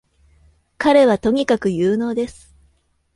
[0.79, 2.55] 彼はとにかく有能です